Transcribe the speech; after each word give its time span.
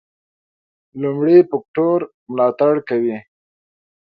لومړي 1.01 1.37
فکټور 1.49 1.99
ملاتړ 2.33 2.73
کوي. 2.89 3.17